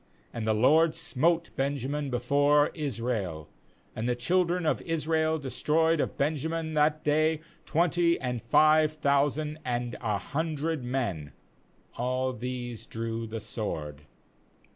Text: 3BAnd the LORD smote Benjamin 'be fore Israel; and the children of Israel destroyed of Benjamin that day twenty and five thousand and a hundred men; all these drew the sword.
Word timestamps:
3BAnd 0.33 0.45
the 0.45 0.55
LORD 0.55 0.95
smote 0.95 1.49
Benjamin 1.55 2.09
'be 2.09 2.17
fore 2.17 2.71
Israel; 2.73 3.47
and 3.95 4.09
the 4.09 4.15
children 4.15 4.65
of 4.65 4.81
Israel 4.81 5.37
destroyed 5.37 5.99
of 5.99 6.17
Benjamin 6.17 6.73
that 6.73 7.03
day 7.03 7.39
twenty 7.67 8.19
and 8.19 8.41
five 8.41 8.93
thousand 8.93 9.59
and 9.63 9.95
a 10.01 10.17
hundred 10.17 10.83
men; 10.83 11.33
all 11.97 12.33
these 12.33 12.87
drew 12.87 13.27
the 13.27 13.39
sword. 13.39 14.01